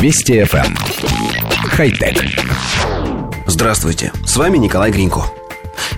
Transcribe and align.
Вести 0.00 0.34
FM. 0.34 0.64
Эм. 0.64 0.76
Хай-тек. 1.70 2.24
Здравствуйте, 3.48 4.12
с 4.24 4.36
вами 4.36 4.56
Николай 4.56 4.92
Гринько. 4.92 5.22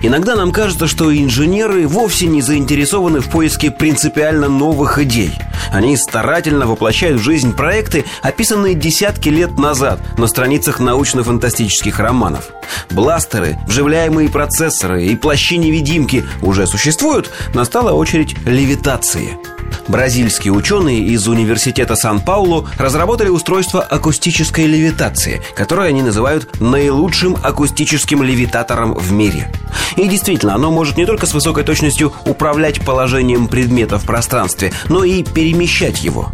Иногда 0.01 0.35
нам 0.35 0.51
кажется, 0.51 0.87
что 0.87 1.15
инженеры 1.15 1.87
вовсе 1.87 2.25
не 2.25 2.41
заинтересованы 2.41 3.19
в 3.19 3.29
поиске 3.29 3.69
принципиально 3.69 4.47
новых 4.49 4.97
идей. 4.97 5.31
Они 5.71 5.95
старательно 5.97 6.65
воплощают 6.65 7.21
в 7.21 7.23
жизнь 7.23 7.53
проекты, 7.53 8.03
описанные 8.23 8.73
десятки 8.73 9.29
лет 9.29 9.59
назад 9.59 9.99
на 10.17 10.25
страницах 10.25 10.79
научно-фантастических 10.79 11.99
романов. 11.99 12.49
Бластеры, 12.89 13.59
вживляемые 13.67 14.29
процессоры 14.29 15.05
и 15.05 15.15
плащи-невидимки 15.15 16.25
уже 16.41 16.65
существуют, 16.65 17.29
настала 17.53 17.91
очередь 17.91 18.35
левитации– 18.47 19.37
Бразильские 19.91 20.53
ученые 20.53 21.01
из 21.01 21.27
Университета 21.27 21.97
Сан-Паулу 21.97 22.65
разработали 22.77 23.27
устройство 23.27 23.81
акустической 23.81 24.65
левитации, 24.65 25.41
которое 25.53 25.89
они 25.89 26.01
называют 26.01 26.61
наилучшим 26.61 27.35
акустическим 27.43 28.23
левитатором 28.23 28.93
в 28.93 29.11
мире. 29.11 29.51
И 29.97 30.07
действительно, 30.07 30.55
оно 30.55 30.71
может 30.71 30.95
не 30.95 31.05
только 31.05 31.25
с 31.25 31.33
высокой 31.33 31.65
точностью 31.65 32.13
управлять 32.25 32.79
положением 32.85 33.49
предмета 33.49 33.99
в 33.99 34.05
пространстве, 34.05 34.71
но 34.87 35.03
и 35.03 35.23
перемещать 35.23 36.01
его. 36.01 36.31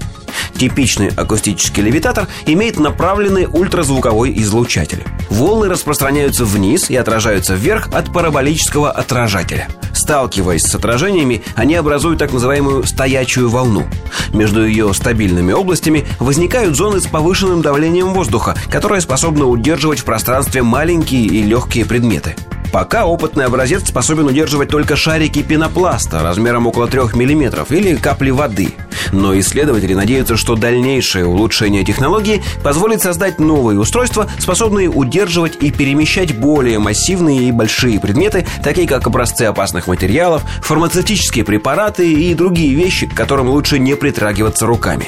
Типичный 0.55 1.07
акустический 1.07 1.81
левитатор 1.81 2.27
имеет 2.45 2.77
направленный 2.77 3.47
ультразвуковой 3.51 4.33
излучатель. 4.37 5.03
Волны 5.31 5.67
распространяются 5.67 6.45
вниз 6.45 6.91
и 6.91 6.95
отражаются 6.95 7.55
вверх 7.55 7.89
от 7.91 8.13
параболического 8.13 8.91
отражателя. 8.91 9.67
Сталкиваясь 10.07 10.63
с 10.63 10.73
отражениями, 10.73 11.43
они 11.55 11.75
образуют 11.75 12.19
так 12.19 12.31
называемую 12.31 12.85
стоячую 12.85 13.49
волну. 13.49 13.85
Между 14.31 14.65
ее 14.65 14.93
стабильными 14.93 15.51
областями 15.53 16.07
возникают 16.17 16.77
зоны 16.77 17.01
с 17.01 17.07
повышенным 17.07 17.61
давлением 17.61 18.13
воздуха, 18.13 18.55
которое 18.71 19.01
способно 19.01 19.47
удерживать 19.47 19.99
в 19.99 20.05
пространстве 20.05 20.63
маленькие 20.63 21.25
и 21.25 21.43
легкие 21.43 21.83
предметы. 21.83 22.37
Пока 22.71 23.05
опытный 23.05 23.45
образец 23.45 23.87
способен 23.87 24.27
удерживать 24.27 24.69
только 24.69 24.95
шарики 24.95 25.41
пенопласта 25.41 26.21
размером 26.21 26.67
около 26.67 26.87
3 26.87 27.01
мм 27.13 27.65
или 27.69 27.95
капли 27.95 28.29
воды. 28.29 28.73
Но 29.11 29.37
исследователи 29.39 29.93
надеются, 29.93 30.35
что 30.35 30.55
дальнейшее 30.55 31.25
улучшение 31.25 31.85
технологии 31.85 32.43
позволит 32.63 33.01
создать 33.01 33.39
новые 33.39 33.79
устройства, 33.79 34.29
способные 34.37 34.89
удерживать 34.89 35.57
и 35.61 35.71
перемещать 35.71 36.37
более 36.37 36.79
массивные 36.79 37.47
и 37.47 37.51
большие 37.51 37.99
предметы, 37.99 38.45
такие 38.63 38.87
как 38.87 39.07
образцы 39.07 39.43
опасных 39.43 39.87
материалов, 39.87 40.43
фармацевтические 40.61 41.45
препараты 41.45 42.11
и 42.11 42.33
другие 42.33 42.73
вещи, 42.75 43.07
к 43.07 43.13
которым 43.13 43.49
лучше 43.49 43.79
не 43.79 43.95
притрагиваться 43.95 44.65
руками. 44.65 45.07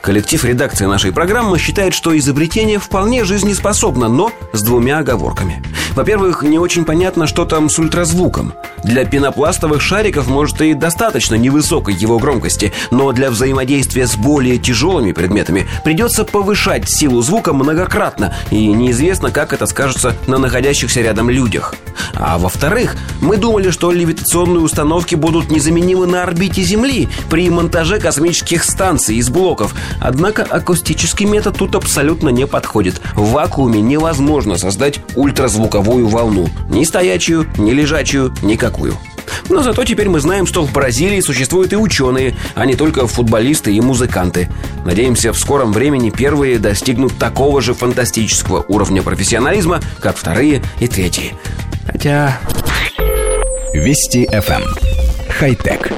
Коллектив 0.00 0.42
редакции 0.44 0.86
нашей 0.86 1.12
программы 1.12 1.58
считает, 1.58 1.92
что 1.92 2.16
изобретение 2.16 2.78
вполне 2.78 3.24
жизнеспособно, 3.24 4.08
но 4.08 4.32
с 4.54 4.62
двумя 4.62 4.98
оговорками. 4.98 5.62
Во-первых, 5.98 6.44
не 6.44 6.60
очень 6.60 6.84
понятно, 6.84 7.26
что 7.26 7.44
там 7.44 7.68
с 7.68 7.76
ультразвуком. 7.76 8.54
Для 8.84 9.04
пенопластовых 9.04 9.82
шариков 9.82 10.28
может 10.28 10.62
и 10.62 10.72
достаточно 10.72 11.34
невысокой 11.34 11.92
его 11.92 12.20
громкости, 12.20 12.72
но 12.92 13.10
для 13.10 13.32
взаимодействия 13.32 14.06
с 14.06 14.14
более 14.14 14.58
тяжелыми 14.58 15.10
предметами 15.10 15.66
придется 15.82 16.24
повышать 16.24 16.88
силу 16.88 17.20
звука 17.20 17.52
многократно, 17.52 18.32
и 18.52 18.68
неизвестно, 18.68 19.32
как 19.32 19.52
это 19.52 19.66
скажется 19.66 20.14
на 20.28 20.38
находящихся 20.38 21.00
рядом 21.00 21.30
людях. 21.30 21.74
А 22.14 22.38
во-вторых, 22.38 22.96
мы 23.20 23.36
думали, 23.36 23.70
что 23.70 23.90
левитационные 23.90 24.60
установки 24.60 25.16
будут 25.16 25.50
незаменимы 25.50 26.06
на 26.06 26.22
орбите 26.22 26.62
Земли 26.62 27.08
при 27.28 27.50
монтаже 27.50 27.98
космических 27.98 28.62
станций 28.62 29.16
из 29.16 29.30
блоков. 29.30 29.74
Однако 30.00 30.44
акустический 30.44 31.26
метод 31.26 31.56
тут 31.56 31.74
абсолютно 31.74 32.28
не 32.28 32.46
подходит. 32.46 33.00
В 33.14 33.32
вакууме 33.32 33.80
невозможно 33.80 34.58
создать 34.58 35.00
ультразвуковую 35.16 35.87
волну. 35.96 36.48
Ни 36.68 36.84
стоячую, 36.84 37.46
ни 37.58 37.72
лежачую, 37.72 38.34
никакую. 38.42 38.96
Но 39.48 39.62
зато 39.62 39.84
теперь 39.84 40.08
мы 40.08 40.20
знаем, 40.20 40.46
что 40.46 40.64
в 40.64 40.72
Бразилии 40.72 41.20
существуют 41.20 41.72
и 41.72 41.76
ученые, 41.76 42.34
а 42.54 42.66
не 42.66 42.74
только 42.74 43.06
футболисты 43.06 43.74
и 43.74 43.80
музыканты. 43.80 44.48
Надеемся, 44.84 45.32
в 45.32 45.38
скором 45.38 45.72
времени 45.72 46.10
первые 46.10 46.58
достигнут 46.58 47.16
такого 47.18 47.60
же 47.60 47.74
фантастического 47.74 48.64
уровня 48.68 49.02
профессионализма, 49.02 49.80
как 50.00 50.16
вторые 50.16 50.62
и 50.80 50.88
третьи. 50.88 51.34
Хотя... 51.86 52.38
Вести 53.72 54.26
FM. 54.26 54.62
Эм. 54.62 54.74
Хай-тек. 55.28 55.92